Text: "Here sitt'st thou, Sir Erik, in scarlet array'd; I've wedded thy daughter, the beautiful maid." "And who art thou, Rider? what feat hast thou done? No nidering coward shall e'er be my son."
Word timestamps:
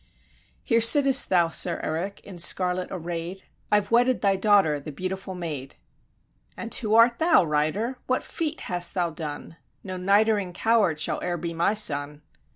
"Here 0.63 0.79
sitt'st 0.81 1.27
thou, 1.29 1.49
Sir 1.49 1.79
Erik, 1.83 2.21
in 2.21 2.39
scarlet 2.39 2.87
array'd; 2.89 3.43
I've 3.71 3.91
wedded 3.91 4.21
thy 4.21 4.35
daughter, 4.35 4.79
the 4.79 4.91
beautiful 4.91 5.35
maid." 5.35 5.75
"And 6.57 6.73
who 6.73 6.95
art 6.95 7.19
thou, 7.19 7.43
Rider? 7.43 7.99
what 8.07 8.23
feat 8.23 8.61
hast 8.61 8.95
thou 8.95 9.11
done? 9.11 9.57
No 9.83 9.97
nidering 9.97 10.53
coward 10.55 10.99
shall 10.99 11.23
e'er 11.23 11.37
be 11.37 11.53
my 11.53 11.75
son." 11.75 12.23